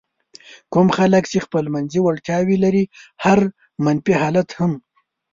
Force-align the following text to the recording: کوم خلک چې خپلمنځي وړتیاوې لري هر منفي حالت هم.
کوم 0.73 0.87
خلک 0.97 1.23
چې 1.31 1.43
خپلمنځي 1.45 1.99
وړتیاوې 2.03 2.57
لري 2.63 2.83
هر 3.23 3.39
منفي 3.85 4.13
حالت 4.21 4.49
هم. 4.59 4.71